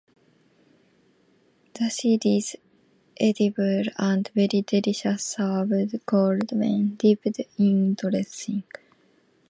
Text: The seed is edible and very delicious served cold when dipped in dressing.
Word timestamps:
The 1.75 1.91
seed 1.91 2.25
is 2.25 2.55
edible 3.19 3.83
and 3.99 4.27
very 4.33 4.63
delicious 4.65 5.23
served 5.23 6.03
cold 6.07 6.49
when 6.53 6.95
dipped 6.95 7.39
in 7.59 7.93
dressing. 7.93 8.63